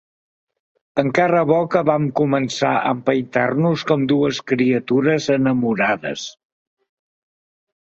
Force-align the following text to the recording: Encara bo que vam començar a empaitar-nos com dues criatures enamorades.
Encara 1.01 1.43
bo 1.51 1.57
que 1.75 1.83
vam 1.89 2.07
començar 2.21 2.71
a 2.79 2.95
empaitar-nos 2.97 3.85
com 3.93 4.09
dues 4.15 4.41
criatures 4.55 5.31
enamorades. 5.39 6.27